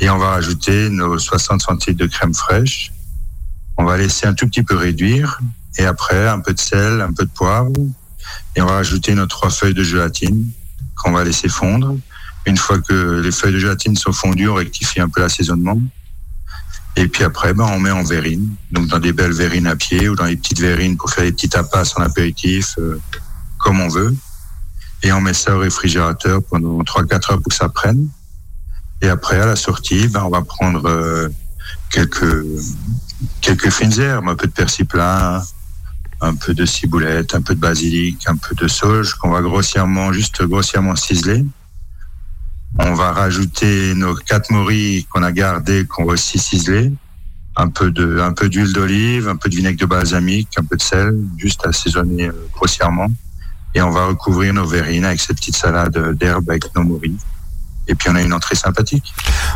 Et 0.00 0.08
on 0.08 0.18
va 0.18 0.30
rajouter 0.30 0.88
nos 0.88 1.18
60 1.18 1.62
centilitres 1.62 2.00
de 2.04 2.06
crème 2.10 2.34
fraîche. 2.34 2.92
On 3.76 3.84
va 3.84 3.96
laisser 3.96 4.26
un 4.26 4.34
tout 4.34 4.46
petit 4.46 4.62
peu 4.62 4.76
réduire. 4.76 5.40
Et 5.78 5.84
après, 5.84 6.28
un 6.28 6.38
peu 6.40 6.54
de 6.54 6.60
sel, 6.60 7.00
un 7.00 7.12
peu 7.12 7.24
de 7.24 7.30
poivre. 7.30 7.72
Et 8.54 8.62
on 8.62 8.66
va 8.66 8.74
rajouter 8.74 9.14
nos 9.14 9.26
trois 9.26 9.50
feuilles 9.50 9.74
de 9.74 9.82
gélatine 9.82 10.50
qu'on 10.96 11.12
va 11.12 11.24
laisser 11.24 11.48
fondre. 11.48 11.96
Une 12.46 12.56
fois 12.56 12.78
que 12.80 13.20
les 13.20 13.32
feuilles 13.32 13.54
de 13.54 13.58
gélatine 13.58 13.96
sont 13.96 14.12
fondues, 14.12 14.48
on 14.48 14.54
rectifie 14.54 15.00
un 15.00 15.08
peu 15.08 15.20
l'assaisonnement. 15.20 15.80
Et 16.96 17.08
puis 17.08 17.24
après, 17.24 17.54
ben, 17.54 17.64
on 17.72 17.80
met 17.80 17.90
en 17.90 18.04
verrine. 18.04 18.54
Donc 18.70 18.88
dans 18.88 18.98
des 18.98 19.12
belles 19.12 19.32
verrines 19.32 19.66
à 19.66 19.76
pied 19.76 20.08
ou 20.08 20.14
dans 20.14 20.26
des 20.26 20.36
petites 20.36 20.60
verrines 20.60 20.96
pour 20.96 21.10
faire 21.10 21.24
des 21.24 21.32
petits 21.32 21.48
tapas 21.48 21.92
en 21.96 22.02
apéritif, 22.02 22.74
euh, 22.78 23.00
comme 23.58 23.80
on 23.80 23.88
veut 23.88 24.14
et 25.04 25.12
on 25.12 25.20
met 25.20 25.34
ça 25.34 25.54
au 25.54 25.60
réfrigérateur 25.60 26.42
pendant 26.42 26.82
3-4 26.82 27.32
heures 27.32 27.42
pour 27.42 27.50
que 27.50 27.54
ça 27.54 27.68
prenne. 27.68 28.08
Et 29.02 29.08
après, 29.08 29.38
à 29.38 29.46
la 29.46 29.54
sortie, 29.54 30.08
ben, 30.08 30.22
on 30.24 30.30
va 30.30 30.40
prendre 30.40 30.88
euh, 30.88 31.28
quelques, 31.90 32.44
quelques 33.42 33.70
fines 33.70 34.00
herbes, 34.00 34.26
un 34.28 34.34
peu 34.34 34.46
de 34.46 34.52
persil 34.52 34.86
plat, 34.86 35.44
un 36.22 36.34
peu 36.34 36.54
de 36.54 36.64
ciboulette, 36.64 37.34
un 37.34 37.42
peu 37.42 37.54
de 37.54 37.60
basilic, 37.60 38.26
un 38.26 38.36
peu 38.36 38.54
de 38.54 38.66
sauge 38.66 39.14
qu'on 39.14 39.30
va 39.30 39.42
grossièrement, 39.42 40.10
juste 40.10 40.42
grossièrement 40.42 40.96
ciseler. 40.96 41.44
On 42.78 42.94
va 42.94 43.12
rajouter 43.12 43.94
nos 43.94 44.14
quatre 44.14 44.50
morilles 44.50 45.04
qu'on 45.04 45.22
a 45.22 45.32
gardées, 45.32 45.86
qu'on 45.86 46.04
va 46.04 46.14
aussi 46.14 46.38
ciseler. 46.38 46.92
Un 47.56 47.68
peu 47.68 47.92
de, 47.92 48.18
un 48.18 48.32
peu 48.32 48.48
d'huile 48.48 48.72
d'olive, 48.72 49.28
un 49.28 49.36
peu 49.36 49.48
de 49.48 49.54
vinaigre 49.54 49.78
de 49.78 49.86
balsamique, 49.86 50.48
un 50.58 50.64
peu 50.64 50.76
de 50.76 50.82
sel, 50.82 51.16
juste 51.38 51.64
assaisonner 51.64 52.26
euh, 52.26 52.48
grossièrement 52.52 53.08
et 53.74 53.82
on 53.82 53.90
va 53.90 54.06
recouvrir 54.06 54.54
nos 54.54 54.66
verrines 54.66 55.04
avec 55.04 55.20
cette 55.20 55.36
petite 55.36 55.56
salade 55.56 55.96
d'herbe 56.16 56.48
avec 56.48 56.74
nos 56.74 56.84
morilles. 56.84 57.18
Et 57.86 57.94
puis 57.94 58.08
on 58.08 58.14
a 58.14 58.22
une 58.22 58.32
entrée 58.32 58.54
sympathique, 58.54 59.12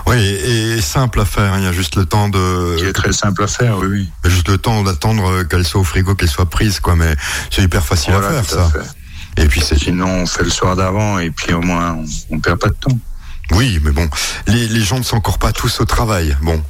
Oui, 0.07 0.16
et, 0.18 0.83
simple 0.83 1.20
à 1.20 1.24
faire. 1.24 1.57
Il 1.57 1.64
y 1.64 1.66
a 1.66 1.72
juste 1.72 1.96
le 1.96 2.04
temps 2.04 2.28
de, 2.28 2.76
qui 2.76 2.85
est 2.85 2.92
très 2.92 3.12
simple 3.12 3.42
à 3.42 3.46
faire, 3.46 3.78
oui, 3.78 3.87
oui. 3.90 4.31
juste 4.31 4.48
le 4.48 4.59
temps 4.59 4.83
d'attendre 4.83 5.31
euh, 5.31 5.44
qu'elle 5.44 5.64
soit 5.64 5.81
au 5.81 5.85
frigo, 5.85 6.14
qu'elle 6.14 6.28
soit 6.28 6.50
prise, 6.50 6.78
quoi. 6.78 6.94
Mais 6.94 7.16
c'est 7.50 7.62
hyper 7.62 7.87
facile 7.87 8.12
à 8.14 8.20
faire, 8.20 8.40
à 8.40 8.44
ça. 8.44 8.68
fait. 8.68 9.42
Et 9.42 9.46
puis 9.46 9.62
c'est, 9.62 9.78
Sinon, 9.78 10.09
on 10.09 10.26
fait 10.26 10.42
le 10.42 10.50
soir 10.50 10.76
d'avant 10.76 11.18
et 11.18 11.31
puis 11.31 11.54
au 11.54 11.62
moins, 11.62 11.94
on, 11.94 12.04
on 12.37 12.40
perd 12.40 12.59
pas 12.59 12.68
de 12.68 12.74
temps. 12.74 12.98
Oui, 13.52 13.78
mais 13.82 13.90
bon, 13.90 14.08
les, 14.46 14.68
les 14.68 14.80
gens 14.82 14.98
ne 14.98 15.02
sont 15.04 15.16
encore 15.16 15.38
pas 15.38 15.52
tous 15.52 15.80
au 15.80 15.84
travail. 15.84 16.37
Bon, 16.42 16.62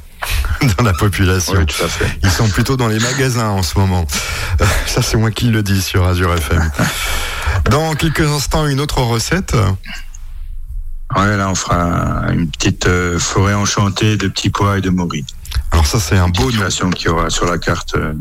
dans 0.77 0.83
la 0.83 0.93
population. 0.93 1.53
Oui, 1.57 1.65
tout 1.65 1.83
à 1.83 1.87
fait. 1.87 2.07
Ils 2.23 2.31
sont 2.31 2.47
plutôt 2.49 2.77
dans 2.77 2.87
les 2.87 2.99
magasins 2.99 3.49
en 3.49 3.63
ce 3.63 3.77
moment. 3.77 4.05
Euh, 4.61 4.65
Ça, 4.87 5.01
c'est 5.01 5.17
moi 5.17 5.31
qui 5.31 5.47
le 5.49 5.63
dis 5.63 5.81
sur 5.81 6.05
Azure 6.05 6.33
FM. 6.35 6.71
Dans 7.69 7.93
quelques 7.95 8.21
instants, 8.29 8.65
une 8.67 8.79
autre 8.79 9.01
recette. 9.01 9.55
Ouais, 11.15 11.37
là, 11.37 11.49
on 11.49 11.55
fera 11.55 12.31
une 12.31 12.49
petite 12.49 12.85
euh, 12.87 13.17
forêt 13.17 13.55
enchantée 13.55 14.15
de 14.15 14.27
petits 14.27 14.49
pois 14.51 14.77
et 14.77 14.81
de 14.81 14.89
morilles. 14.91 15.25
Alors 15.71 15.85
ça, 15.85 15.99
c'est 15.99 16.17
un 16.17 16.29
beau 16.29 16.51
nom. 16.51 16.69
qu'il 16.91 17.05
y 17.07 17.09
aura 17.09 17.29
sur 17.29 17.45
la 17.45 17.57
carte. 17.57 17.95
euh, 17.95 18.13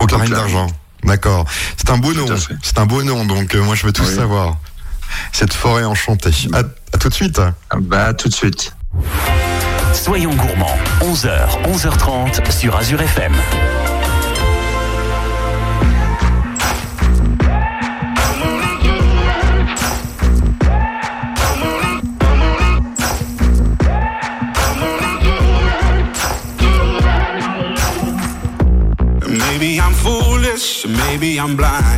Au 0.00 0.06
d'argent. 0.06 0.68
D'accord. 1.04 1.44
C'est 1.76 1.90
un 1.90 1.98
beau 1.98 2.12
nom. 2.14 2.26
C'est 2.62 2.78
un 2.78 2.86
beau 2.86 3.02
nom, 3.02 3.24
donc 3.24 3.54
euh, 3.54 3.62
moi 3.62 3.74
je 3.74 3.86
veux 3.86 3.92
tout 3.92 4.02
Oui. 4.04 4.14
savoir. 4.14 4.56
Cette 5.32 5.52
forêt 5.52 5.84
enchantée. 5.84 6.30
À, 6.52 6.58
à 6.92 6.98
tout 6.98 7.08
de 7.08 7.14
suite. 7.14 7.40
Bah, 7.76 8.06
à 8.06 8.14
tout 8.14 8.28
de 8.28 8.34
suite. 8.34 8.74
Soyons 9.92 10.34
gourmands, 10.34 10.78
11h, 11.00 11.62
11h30 11.64 12.50
sur 12.50 12.76
Azure 12.76 13.00
FM. 13.02 13.32
Maybe 29.28 29.78
I'm 29.80 29.92
foolish, 29.92 30.86
maybe 30.86 31.38
I'm 31.38 31.56
blind. 31.56 31.97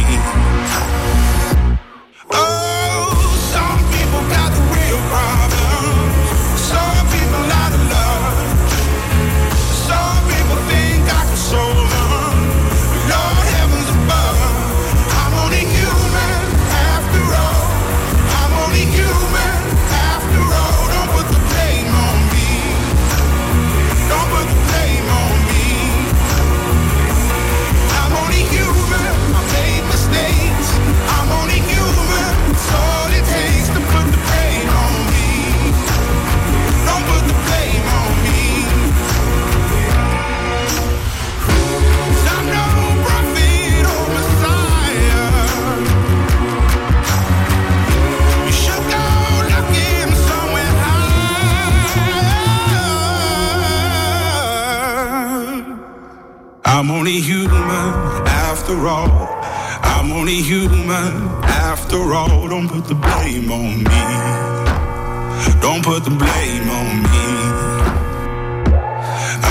Put 65.91 66.05
the 66.05 66.09
blame 66.09 66.69
on 66.79 66.89
me. 67.11 67.27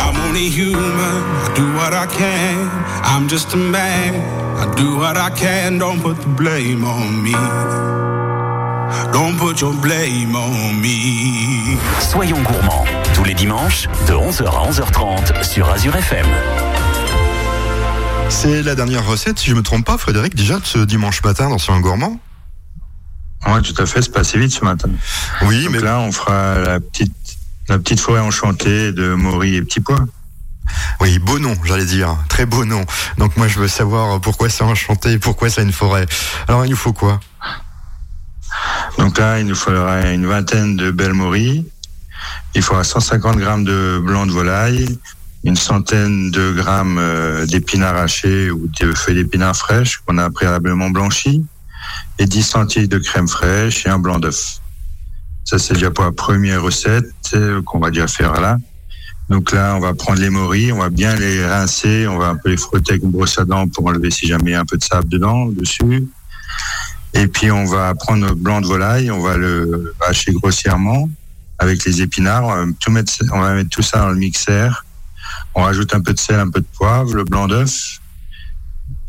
I'm 0.01 0.17
only 0.27 0.49
human. 0.49 1.19
I 1.47 1.53
do 1.55 1.67
what 1.79 1.93
I 1.93 2.07
can. 2.07 2.57
I'm 3.13 3.29
just 3.29 3.53
a 3.53 3.59
man. 3.59 4.15
I 4.63 4.65
do 4.75 4.97
what 4.97 5.19
I 5.19 5.29
can. 5.43 5.79
Don't 5.79 6.01
put 6.01 6.17
the 6.19 6.33
blame 6.41 6.83
on 6.83 7.23
me. 7.23 7.37
Don't 9.13 9.37
put 9.37 9.61
your 9.61 9.75
blame 9.75 10.35
on 10.35 10.81
me. 10.81 11.77
Soyons 12.01 12.43
gourmands, 12.43 12.87
tous 13.15 13.25
les 13.25 13.35
dimanches 13.35 13.87
de 14.09 14.15
11h 14.15 14.47
à 14.47 14.71
11h30 14.71 15.45
sur 15.45 15.69
Azure 15.69 15.97
FM. 15.97 16.27
C'est 18.31 18.63
la 18.63 18.75
dernière 18.75 19.07
recette, 19.07 19.39
si 19.39 19.51
je 19.51 19.55
me 19.55 19.63
trompe 19.63 19.85
pas, 19.85 19.99
Frédéric, 19.99 20.35
déjà 20.35 20.59
de 20.59 20.65
ce 20.65 20.79
dimanche 20.79 21.23
matin 21.23 21.51
dans 21.51 21.59
Soyons 21.59 21.81
Gourmand. 21.81 22.19
Ouais, 23.47 23.63
tout 23.63 23.75
à 23.81 23.87
fait. 23.87 24.03
C'est 24.03 24.13
passé 24.13 24.39
vite 24.39 24.53
ce 24.53 24.65
matin. 24.65 24.91
Oui, 25.43 25.65
Donc 25.65 25.73
mais 25.73 25.81
là, 25.81 25.99
on 26.01 26.13
fera 26.13 26.59
la 26.59 26.81
petite, 26.81 27.15
la 27.69 27.79
petite 27.79 28.01
forêt 28.01 28.21
enchantée 28.21 28.93
de 28.93 29.15
Maury 29.15 29.57
et 29.57 29.63
Petit 29.63 29.81
Pois. 29.81 30.05
oui, 31.01 31.19
beau 31.19 31.39
nom, 31.39 31.55
j'allais 31.65 31.87
dire, 31.87 32.17
très 32.29 32.47
beau 32.47 32.65
nom. 32.65 32.85
Donc 33.19 33.37
moi, 33.37 33.49
je 33.49 33.59
veux 33.59 33.69
savoir 33.69 34.21
pourquoi 34.21 34.49
c'est 34.49 34.65
enchanté, 34.65 35.19
pourquoi 35.19 35.49
c'est 35.51 35.63
une 35.63 35.73
forêt. 35.73 36.07
Alors 36.49 36.65
il 36.65 36.71
nous 36.71 36.77
faut 36.77 36.93
quoi? 36.93 37.19
Donc 38.99 39.19
là, 39.19 39.39
il 39.41 39.47
nous 39.47 39.55
faudra 39.55 40.11
une 40.11 40.27
vingtaine 40.27 40.77
de 40.77 40.91
belles 40.91 41.13
morilles. 41.15 41.67
Il 42.55 42.63
faudra 42.63 42.85
150 42.85 43.37
grammes 43.37 43.65
de 43.65 44.01
blanc 44.05 44.27
de 44.27 44.33
volaille, 44.33 44.99
une 45.45 45.57
centaine 45.57 46.31
de 46.31 46.53
grammes 46.53 46.99
euh, 46.99 47.47
d'épinards 47.47 47.97
hachés 47.97 48.51
ou 48.51 48.69
de 48.81 48.93
feuilles 48.93 49.15
d'épinards 49.15 49.57
fraîches 49.57 49.99
qu'on 50.05 50.19
a 50.19 50.29
préalablement 50.31 50.91
blanchies, 50.91 51.45
et 52.19 52.27
10 52.27 52.43
centilitres 52.43 52.97
de 52.97 53.03
crème 53.03 53.29
fraîche 53.29 53.87
et 53.87 53.89
un 53.89 53.99
blanc 53.99 54.19
d'œuf. 54.19 54.61
Ça, 55.45 55.59
c'est 55.59 55.75
déjà 55.75 55.91
pour 55.91 56.05
la 56.05 56.13
première 56.13 56.63
recette 56.63 57.13
euh, 57.35 57.63
qu'on 57.63 57.79
va 57.79 57.91
déjà 57.91 58.07
faire 58.07 58.41
là. 58.41 58.59
Donc 59.29 59.53
là, 59.53 59.75
on 59.77 59.81
va 59.81 59.95
prendre 59.95 60.21
les 60.21 60.29
morilles, 60.29 60.73
on 60.73 60.79
va 60.79 60.91
bien 60.91 61.15
les 61.15 61.47
rincer, 61.47 62.09
on 62.09 62.19
va 62.19 62.29
un 62.29 62.37
peu 62.37 62.51
les 62.51 62.57
frotter 62.57 62.93
avec 62.93 63.05
une 63.05 63.13
brosse 63.13 63.39
à 63.39 63.45
dents 63.45 63.69
pour 63.69 63.87
enlever 63.87 64.11
si 64.11 64.27
jamais 64.27 64.55
un 64.55 64.65
peu 64.65 64.77
de 64.77 64.83
sable 64.83 65.09
dedans, 65.09 65.47
dessus. 65.47 66.09
Et 67.15 67.29
puis 67.29 67.51
on 67.51 67.65
va 67.65 67.95
prendre 67.95 68.21
notre 68.21 68.37
blanc 68.41 68.61
de 68.61 68.67
volaille, 68.67 69.11
on 69.11 69.21
va 69.21 69.37
le 69.37 69.95
hacher 70.07 70.33
grossièrement 70.33 71.09
avec 71.61 71.85
les 71.85 72.03
épinards. 72.03 72.45
On 72.45 72.67
va, 72.67 72.73
tout 72.81 72.91
mettre, 72.91 73.13
on 73.33 73.41
va 73.41 73.55
mettre 73.55 73.71
tout 73.71 73.83
ça 73.83 74.01
dans 74.01 74.11
le 74.11 74.17
mixeur. 74.17 74.85
On 75.55 75.63
rajoute 75.63 75.95
un 75.95 76.01
peu 76.01 76.13
de 76.13 76.19
sel, 76.19 76.41
un 76.41 76.51
peu 76.51 76.61
de 76.61 76.67
poivre, 76.77 77.15
le 77.15 77.25
blanc 77.25 77.47
d'œuf. 77.47 78.00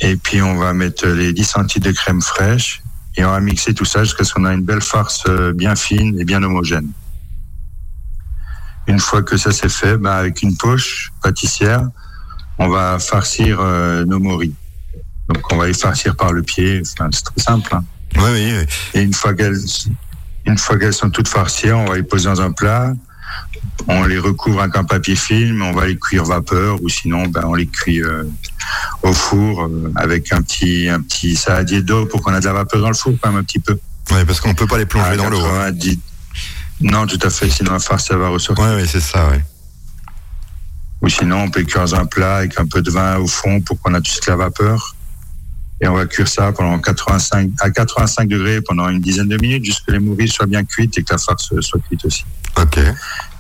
Et 0.02 0.16
puis 0.18 0.42
on 0.42 0.56
va 0.56 0.74
mettre 0.74 1.08
les 1.08 1.32
10 1.34 1.44
centilitres 1.44 1.88
de 1.90 1.96
crème 1.96 2.22
fraîche. 2.22 2.82
Et 3.18 3.26
on 3.26 3.32
va 3.32 3.40
mixer 3.40 3.74
tout 3.74 3.86
ça 3.86 4.04
jusqu'à 4.04 4.24
ce 4.24 4.34
qu'on 4.34 4.46
a 4.46 4.54
une 4.54 4.64
belle 4.64 4.82
farce 4.82 5.24
euh, 5.28 5.54
bien 5.54 5.76
fine 5.76 6.18
et 6.20 6.24
bien 6.26 6.42
homogène. 6.44 6.90
Une 8.88 9.00
fois 9.00 9.22
que 9.22 9.38
ça 9.38 9.52
c'est 9.52 9.70
fait, 9.70 9.98
bah, 9.98 10.18
avec 10.18 10.42
une 10.42 10.56
poche 10.58 11.12
pâtissière, 11.22 11.88
on 12.58 12.68
va 12.70 13.00
farcir 13.00 13.60
euh, 13.60 14.06
nos 14.06 14.20
morilles. 14.20 14.56
Donc 15.28 15.52
on 15.52 15.58
va 15.58 15.68
les 15.68 15.74
farcir 15.74 16.16
par 16.16 16.34
le 16.34 16.42
pied. 16.42 16.82
Enfin, 16.94 17.10
c'est 17.12 17.24
très 17.24 17.42
simple. 17.42 17.74
hein. 17.76 17.84
Oui, 18.18 18.24
oui, 18.34 18.54
oui. 18.60 18.66
Et 18.94 19.04
une 19.04 19.14
fois 19.14 19.34
qu'elles, 19.34 19.58
une 20.46 20.58
fois 20.58 20.78
qu'elles 20.78 20.94
sont 20.94 21.10
toutes 21.10 21.28
farcies, 21.28 21.72
on 21.72 21.86
va 21.86 21.96
les 21.96 22.04
poser 22.04 22.26
dans 22.30 22.42
un 22.42 22.52
plat. 22.52 22.94
On 23.88 24.04
les 24.06 24.20
recouvre 24.20 24.62
avec 24.62 24.76
un 24.76 24.84
papier 24.84 25.16
film, 25.16 25.62
on 25.62 25.72
va 25.72 25.88
les 25.88 25.98
cuire 25.98 26.24
vapeur 26.24 26.82
ou 26.82 26.90
sinon 26.90 27.28
ben, 27.28 27.44
on 27.46 27.54
les 27.54 27.68
cuit 27.68 28.02
euh, 28.02 28.24
au 29.04 29.12
four 29.14 29.64
euh, 29.64 29.92
avec 29.96 30.32
un 30.34 30.42
petit 30.42 30.88
un 30.90 31.02
petit 31.02 31.36
saladier 31.36 31.82
d'eau 31.82 32.06
pour 32.06 32.22
qu'on 32.22 32.34
ait 32.36 32.40
de 32.40 32.46
la 32.46 32.54
vapeur 32.54 32.82
dans 32.82 32.90
le 32.90 32.94
four 32.96 33.14
quand 33.22 33.30
même 33.30 33.40
un 33.40 33.44
petit 33.44 33.60
peu. 33.60 33.78
Ouais, 34.12 34.24
parce 34.26 34.40
qu'on 34.40 34.54
peut 34.54 34.68
pas 34.68 34.78
les 34.78 34.86
plonger 34.86 35.10
À 35.12 35.16
dans 35.18 35.30
l'eau. 35.30 35.40
hein. 35.46 35.72
90. 35.72 36.00
Non, 36.82 37.06
tout 37.08 37.20
à 37.22 37.30
fait, 37.30 37.50
sinon 37.50 37.74
la 37.74 37.80
farce 37.80 38.08
ça 38.08 38.18
va 38.18 38.30
ressortir. 38.30 38.64
Ouais, 38.66 38.86
c'est 38.88 39.02
ça. 39.02 39.30
Ou 41.02 41.10
sinon, 41.10 41.44
on 41.44 41.50
peut 41.50 41.64
cuire 41.64 41.82
dans 41.82 41.96
un 41.96 42.06
plat 42.06 42.38
avec 42.38 42.60
un 42.60 42.68
peu 42.68 42.82
de 42.82 42.92
vin 42.92 43.18
au 43.18 43.26
fond 43.28 43.60
pour 43.62 43.80
qu'on 43.82 43.96
ait 43.96 44.04
juste 44.04 44.28
la 44.28 44.36
vapeur. 44.36 44.91
Et 45.82 45.88
on 45.88 45.96
va 45.96 46.06
cuire 46.06 46.28
ça 46.28 46.52
pendant 46.52 46.78
85, 46.78 47.52
à 47.60 47.72
85 47.72 48.28
degrés 48.28 48.62
pendant 48.62 48.88
une 48.90 49.00
dizaine 49.00 49.28
de 49.28 49.38
minutes 49.38 49.66
jusqu'à 49.66 49.82
ce 49.82 49.86
que 49.88 49.92
les 49.94 50.00
mouris 50.00 50.30
soient 50.30 50.46
bien 50.46 50.64
cuites 50.64 50.96
et 50.98 51.04
que 51.04 51.12
la 51.12 51.18
farce 51.18 51.50
soit 51.60 51.80
cuite 51.80 52.06
aussi. 52.06 52.24
Ok. 52.58 52.80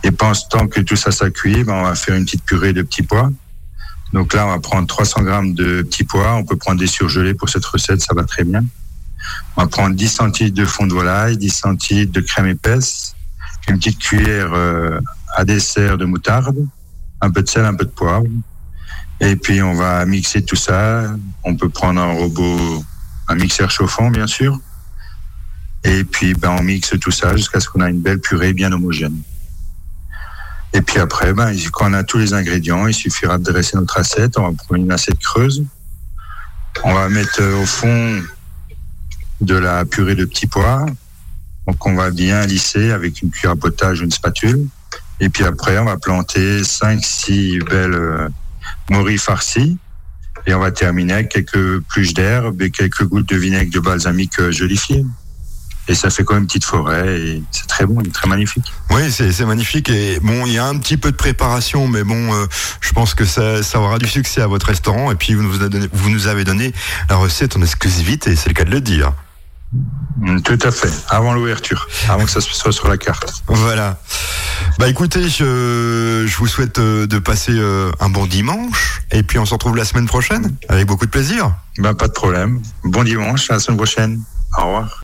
Et 0.03 0.11
pendant 0.11 0.33
ce 0.33 0.47
temps 0.49 0.67
que 0.67 0.81
tout 0.81 0.95
ça, 0.95 1.11
ça 1.11 1.29
cuit, 1.29 1.63
ben, 1.63 1.73
on 1.73 1.83
va 1.83 1.95
faire 1.95 2.15
une 2.15 2.25
petite 2.25 2.43
purée 2.43 2.73
de 2.73 2.81
petits 2.81 3.03
pois. 3.03 3.29
Donc 4.13 4.33
là, 4.33 4.47
on 4.47 4.49
va 4.49 4.59
prendre 4.59 4.87
300 4.87 5.21
grammes 5.21 5.53
de 5.53 5.83
petits 5.83 6.03
pois. 6.03 6.33
On 6.33 6.43
peut 6.43 6.57
prendre 6.57 6.79
des 6.79 6.87
surgelés 6.87 7.35
pour 7.35 7.49
cette 7.49 7.65
recette, 7.65 8.01
ça 8.01 8.13
va 8.15 8.23
très 8.23 8.43
bien. 8.43 8.63
On 9.55 9.61
va 9.61 9.67
prendre 9.67 9.95
10 9.95 10.07
centilitres 10.07 10.57
de 10.57 10.65
fond 10.65 10.87
de 10.87 10.93
volaille, 10.93 11.37
10 11.37 11.49
centilitres 11.49 12.11
de 12.11 12.21
crème 12.21 12.47
épaisse, 12.47 13.15
une 13.67 13.77
petite 13.77 13.99
cuillère 13.99 14.51
euh, 14.53 14.99
à 15.35 15.45
dessert 15.45 15.97
de 15.97 16.05
moutarde, 16.05 16.57
un 17.21 17.29
peu 17.29 17.43
de 17.43 17.47
sel, 17.47 17.65
un 17.65 17.75
peu 17.75 17.85
de 17.85 17.91
poivre. 17.91 18.25
Et 19.21 19.35
puis 19.35 19.61
on 19.61 19.73
va 19.73 20.03
mixer 20.05 20.41
tout 20.41 20.55
ça. 20.55 21.03
On 21.43 21.55
peut 21.55 21.69
prendre 21.69 22.01
un 22.01 22.11
robot, 22.11 22.83
un 23.27 23.35
mixeur 23.35 23.69
chauffant, 23.69 24.09
bien 24.09 24.27
sûr. 24.27 24.59
Et 25.83 26.03
puis 26.03 26.33
ben, 26.33 26.55
on 26.59 26.63
mixe 26.63 26.93
tout 26.99 27.11
ça 27.11 27.35
jusqu'à 27.37 27.59
ce 27.59 27.69
qu'on 27.69 27.81
a 27.81 27.89
une 27.89 28.01
belle 28.01 28.19
purée 28.19 28.53
bien 28.53 28.71
homogène. 28.71 29.21
Et 30.73 30.81
puis 30.81 30.99
après, 30.99 31.33
ben, 31.33 31.55
quand 31.71 31.91
on 31.91 31.93
a 31.93 32.03
tous 32.03 32.17
les 32.17 32.33
ingrédients, 32.33 32.87
il 32.87 32.93
suffira 32.93 33.37
de 33.37 33.43
dresser 33.43 33.77
notre 33.77 33.97
assiette. 33.97 34.37
On 34.39 34.49
va 34.49 34.57
prendre 34.57 34.81
une 34.81 34.91
assiette 34.91 35.19
creuse. 35.19 35.63
On 36.83 36.93
va 36.93 37.09
mettre 37.09 37.41
euh, 37.41 37.61
au 37.61 37.65
fond 37.65 38.21
de 39.41 39.55
la 39.55 39.85
purée 39.85 40.15
de 40.15 40.25
petits 40.25 40.47
pois. 40.47 40.85
Donc 41.67 41.85
on 41.85 41.93
va 41.93 42.09
bien 42.09 42.45
lisser 42.47 42.91
avec 42.91 43.21
une 43.21 43.29
cuillère 43.29 43.51
à 43.51 43.55
potage 43.55 44.01
ou 44.01 44.05
une 44.05 44.11
spatule. 44.11 44.67
Et 45.19 45.29
puis 45.29 45.43
après, 45.43 45.77
on 45.77 45.85
va 45.85 45.97
planter 45.97 46.61
5-6 46.61 47.63
belles 47.63 48.31
morilles 48.89 49.17
farcies. 49.17 49.77
Et 50.47 50.53
on 50.53 50.59
va 50.59 50.71
terminer 50.71 51.13
avec 51.13 51.29
quelques 51.29 51.81
pluches 51.81 52.13
d'herbe 52.13 52.61
et 52.61 52.71
quelques 52.71 53.03
gouttes 53.03 53.29
de 53.29 53.35
vinaigre 53.35 53.71
de 53.71 53.79
balsamique 53.79 54.39
euh, 54.39 54.51
jolifié. 54.51 55.05
Et 55.87 55.95
ça 55.95 56.09
fait 56.09 56.23
comme 56.23 56.39
une 56.39 56.47
petite 56.47 56.63
forêt 56.63 57.19
et 57.19 57.43
c'est 57.51 57.67
très 57.67 57.85
bon, 57.85 58.01
très 58.13 58.27
magnifique. 58.27 58.71
Oui, 58.91 59.11
c'est 59.11 59.31
c'est 59.31 59.45
magnifique. 59.45 59.89
Et 59.89 60.19
bon, 60.21 60.45
il 60.45 60.53
y 60.53 60.57
a 60.57 60.65
un 60.65 60.77
petit 60.77 60.95
peu 60.95 61.11
de 61.11 61.17
préparation, 61.17 61.87
mais 61.87 62.03
bon, 62.03 62.33
euh, 62.33 62.45
je 62.79 62.91
pense 62.93 63.13
que 63.13 63.25
ça, 63.25 63.61
ça 63.63 63.79
aura 63.79 63.97
du 63.97 64.07
succès 64.07 64.41
à 64.41 64.47
votre 64.47 64.67
restaurant. 64.67 65.11
Et 65.11 65.15
puis, 65.15 65.33
vous 65.33 65.43
nous, 65.43 65.55
avez 65.55 65.69
donné, 65.69 65.87
vous 65.91 66.09
nous 66.09 66.27
avez 66.27 66.43
donné 66.43 66.71
la 67.09 67.17
recette 67.17 67.57
en 67.57 67.61
exclusivité, 67.61 68.35
c'est 68.35 68.49
le 68.49 68.53
cas 68.53 68.63
de 68.63 68.71
le 68.71 68.81
dire. 68.81 69.13
Mm, 70.17 70.41
Tout 70.41 70.59
à 70.63 70.71
fait, 70.71 70.91
avant 71.09 71.33
l'ouverture, 71.33 71.87
avant 72.09 72.25
que 72.25 72.31
ça 72.31 72.41
soit 72.41 72.73
sur 72.73 72.89
la 72.89 72.97
carte. 72.97 73.43
Voilà. 73.47 73.97
Bah 74.77 74.87
écoutez, 74.89 75.29
je, 75.29 76.25
je 76.27 76.37
vous 76.37 76.47
souhaite 76.47 76.77
euh, 76.79 77.07
de 77.07 77.17
passer 77.19 77.53
euh, 77.55 77.91
un 77.99 78.09
bon 78.09 78.25
dimanche. 78.25 79.01
Et 79.11 79.23
puis, 79.23 79.39
on 79.39 79.45
se 79.45 79.53
retrouve 79.53 79.77
la 79.77 79.85
semaine 79.85 80.07
prochaine 80.07 80.55
avec 80.69 80.87
beaucoup 80.87 81.05
de 81.05 81.11
plaisir. 81.11 81.53
Ben, 81.77 81.93
pas 81.93 82.07
de 82.07 82.13
problème. 82.13 82.61
Bon 82.83 83.03
dimanche, 83.03 83.49
à 83.49 83.53
la 83.53 83.59
semaine 83.59 83.77
prochaine. 83.77 84.21
Au 84.57 84.65
revoir. 84.65 84.99